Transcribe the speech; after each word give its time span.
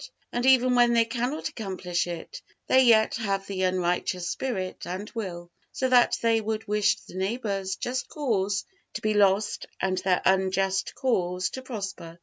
And 0.31 0.47
even 0.47 0.73
when 0.73 0.93
they 0.93 1.05
cannot 1.05 1.47
accomplish 1.49 2.07
it, 2.07 2.41
they 2.65 2.81
yet 2.85 3.17
have 3.17 3.45
the 3.45 3.61
unrighteous 3.61 4.27
spirit 4.31 4.87
and 4.87 5.07
will, 5.11 5.51
so 5.71 5.89
that 5.89 6.17
they 6.23 6.41
would 6.41 6.67
wish 6.67 6.95
the 7.01 7.13
neighbor's 7.13 7.75
just 7.75 8.07
cause 8.07 8.65
to 8.95 9.01
be 9.01 9.13
lost 9.13 9.67
and 9.79 9.99
their 9.99 10.23
unjust 10.25 10.95
cause 10.95 11.51
to 11.51 11.61
prosper. 11.61 12.19